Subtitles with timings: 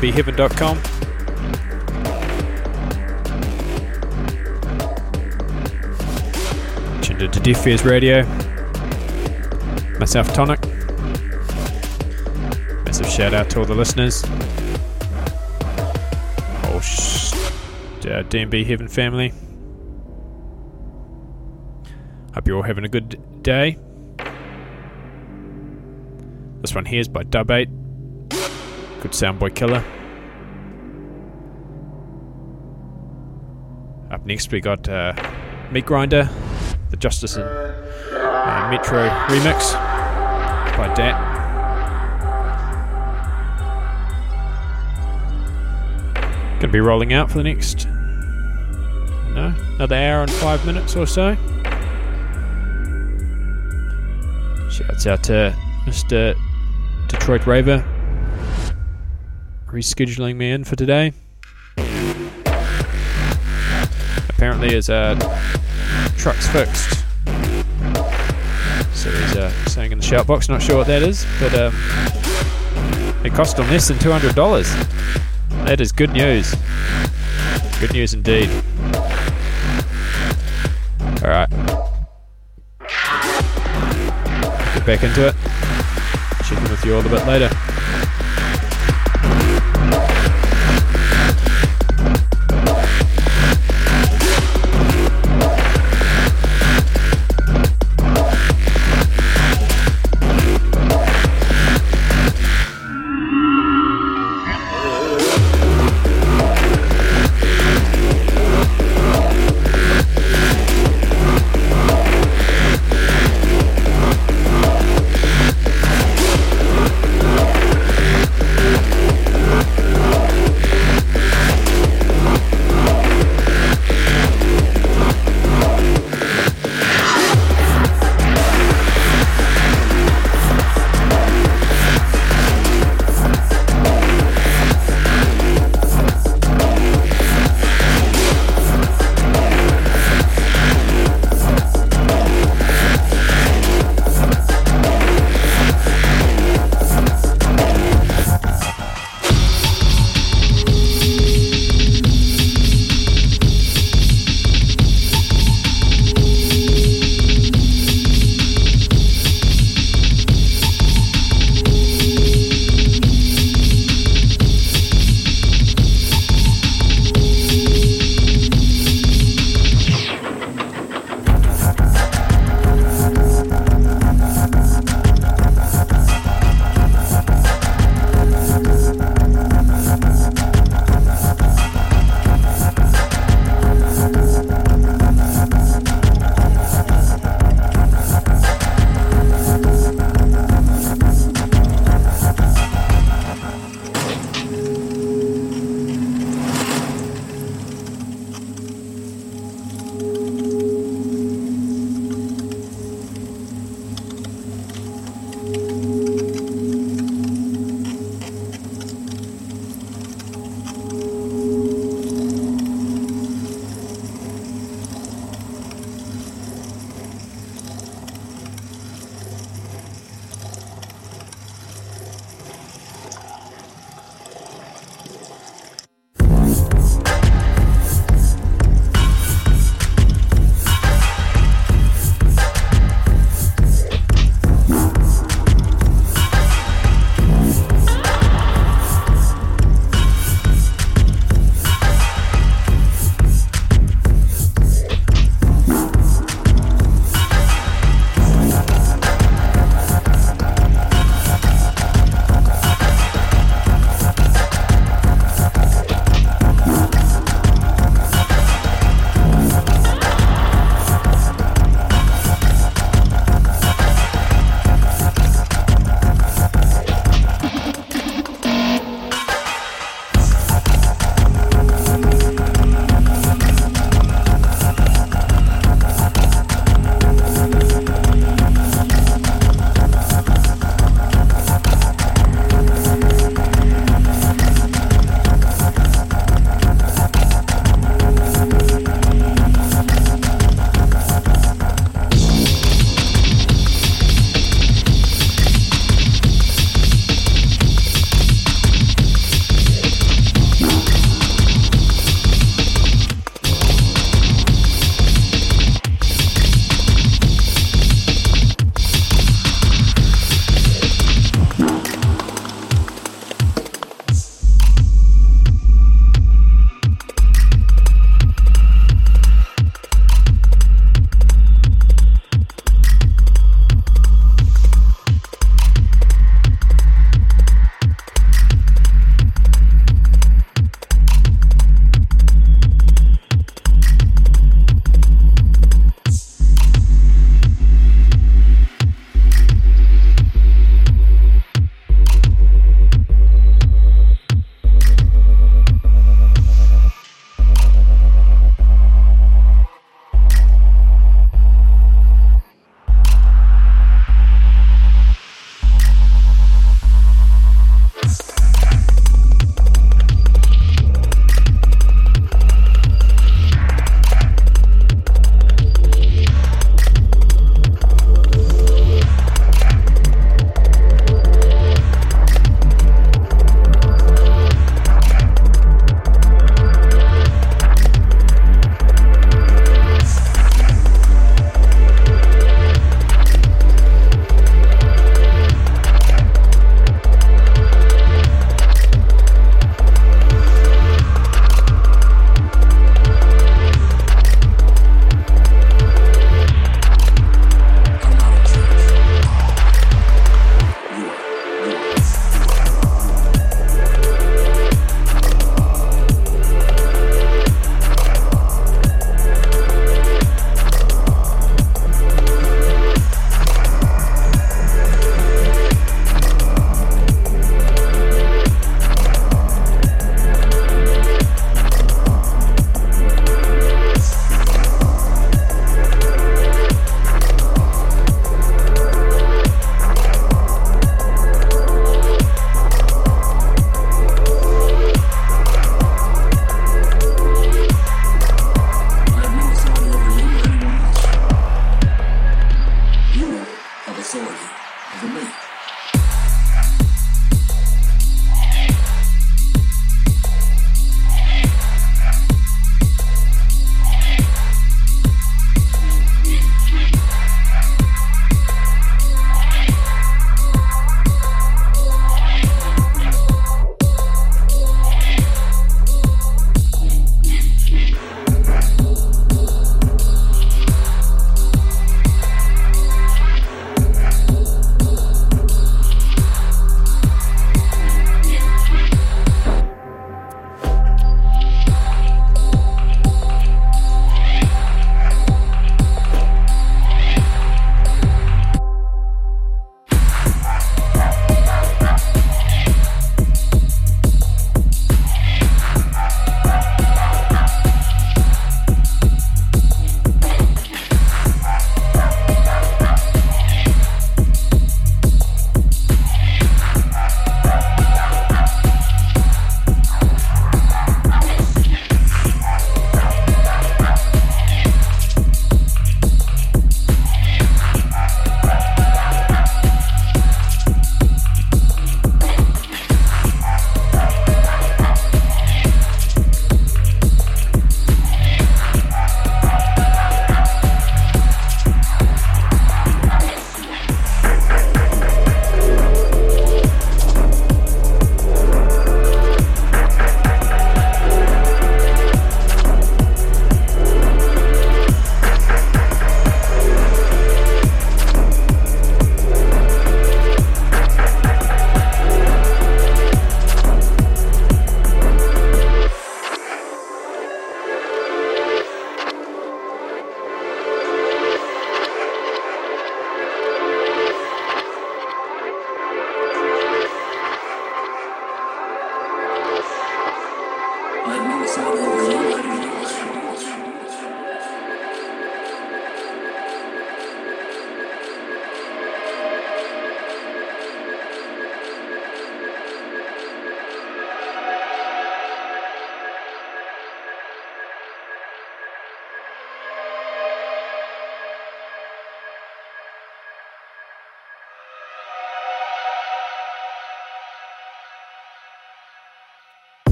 [0.00, 0.78] dnbheaven.com.
[7.02, 8.24] Tuned into Deaf Fears Radio.
[9.98, 10.60] Myself, Tonic.
[12.84, 14.22] Massive shout out to all the listeners.
[16.64, 17.32] Oh, sh-
[18.06, 19.32] uh, DNB Heaven family.
[22.34, 23.76] Hope you're all having a good day.
[26.60, 27.79] This one here is by DubApe.
[29.00, 29.82] Good Soundboy Killa.
[34.10, 35.14] Up next, we got uh,
[35.72, 36.28] Meat Grinder,
[36.90, 39.72] the Justice and uh, Metro remix
[40.76, 41.18] by Daat.
[46.60, 47.86] Gonna be rolling out for the next,
[49.34, 51.36] no, another hour and five minutes or so.
[54.68, 56.38] Shouts out to Mr.
[57.08, 57.82] Detroit Raver
[59.72, 61.12] rescheduling me in for today.
[64.28, 65.14] Apparently his uh,
[66.16, 67.04] truck's fixed.
[68.94, 71.74] So he's uh, saying in the shout box, not sure what that is, but um,
[73.24, 75.66] it cost him less than $200.
[75.66, 76.54] That is good news.
[77.80, 78.50] Good news indeed.
[81.22, 81.50] Alright.
[84.74, 85.34] Get back into it.
[86.44, 87.50] Check in with you all a bit later.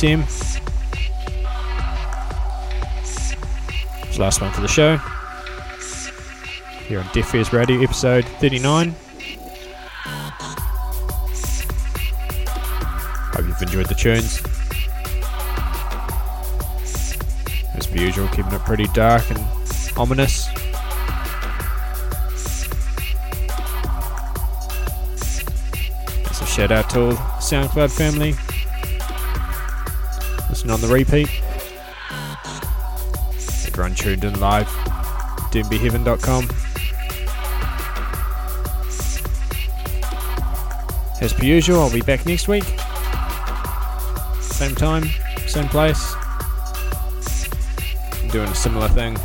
[0.00, 0.22] MSM.
[4.06, 4.96] It's the last one for the show.
[6.86, 8.94] Here on Ears Radio, episode 39.
[13.32, 14.40] Hope you've enjoyed the tunes.
[17.74, 19.44] As per usual, keeping it pretty dark and
[19.98, 20.46] ominous.
[26.32, 28.34] So shout out to all SoundCloud family.
[30.70, 31.28] On the repeat.
[33.66, 34.68] Everyone tuned in live.
[35.50, 36.48] dnbheaven.com.
[41.20, 42.62] As per usual, I'll be back next week.
[44.40, 45.06] Same time,
[45.48, 46.14] same place.
[48.30, 49.16] Doing a similar thing.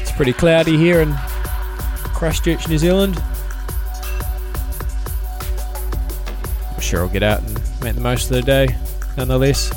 [0.00, 1.14] It's pretty cloudy here in
[2.14, 3.22] Christchurch, New Zealand.
[6.86, 8.68] Sure I'll get out and make the most of the day,
[9.16, 9.70] nonetheless.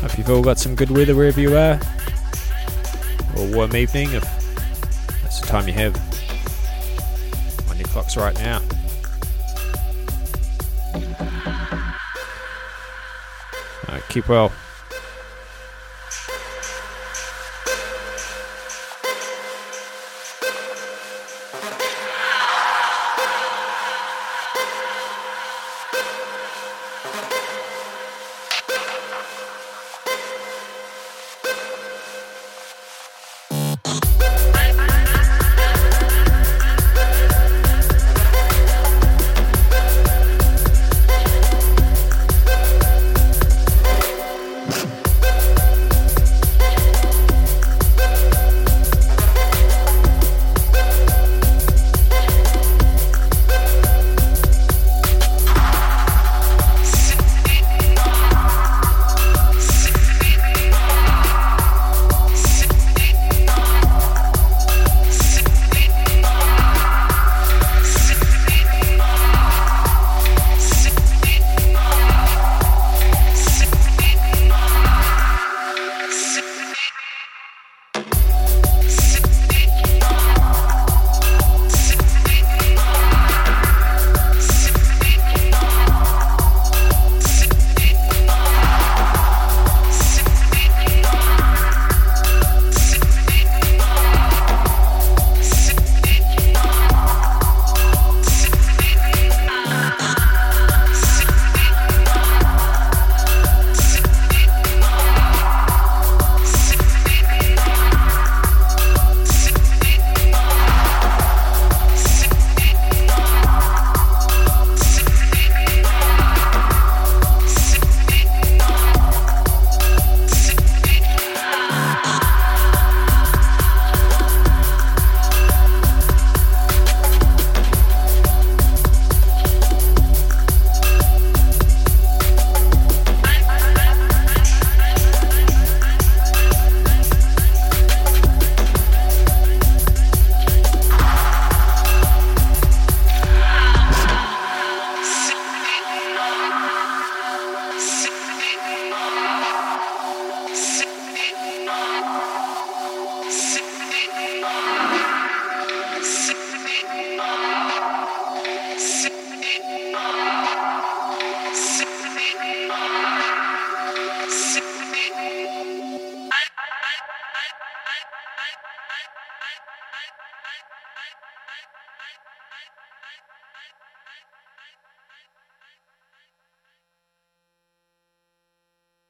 [0.00, 1.80] Hope you've all got some good weather wherever you are,
[3.36, 4.24] or warm evening if
[5.22, 5.94] that's the time you have
[7.70, 8.60] on your clocks right now.
[13.88, 14.50] Right, keep well.